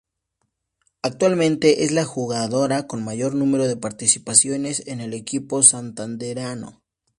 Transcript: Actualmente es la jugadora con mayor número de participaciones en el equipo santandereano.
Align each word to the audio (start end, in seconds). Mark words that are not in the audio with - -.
Actualmente 1.03 1.83
es 1.83 1.91
la 1.91 2.05
jugadora 2.05 2.87
con 2.87 3.03
mayor 3.05 3.35
número 3.35 3.67
de 3.67 3.77
participaciones 3.77 4.87
en 4.87 4.99
el 4.99 5.13
equipo 5.13 5.61
santandereano. 5.61 6.81